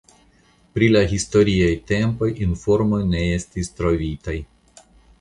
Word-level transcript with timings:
Pri 0.77 0.87
la 0.93 1.03
historiaj 1.11 1.69
tempoj 1.93 2.31
informoj 2.49 3.05
ne 3.13 3.25
estis 3.39 3.73
trovataj. 3.79 4.41